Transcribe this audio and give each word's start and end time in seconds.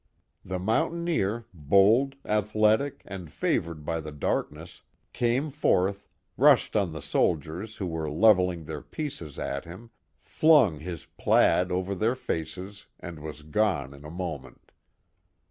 The 0.43 0.57
n'.auntainecr, 0.57 1.45
bold, 1.53 2.15
athletic, 2.25 3.03
and 3.05 3.29
favored 3.31 3.85
by 3.85 3.99
the 3.99 4.11
darkness, 4.11 4.81
came 5.13 5.51
foith. 5.51 6.07
rushed 6.37 6.75
on 6.75 6.91
the 6.91 7.03
soldiers 7.03 7.75
who 7.75 7.85
were 7.85 8.09
levelling 8.09 8.63
their 8.63 8.81
pieces 8.81 9.37
at 9.37 9.65
hiin, 9.65 9.91
fltmg 10.25 10.79
his 10.81 11.05
plaid 11.05 11.71
over 11.71 11.93
their 11.93 12.15
faces 12.15 12.87
and 12.99 13.19
was 13.19 13.43
gone 13.43 13.93
in 13.93 14.03
a 14.03 14.09
moment. 14.09 14.71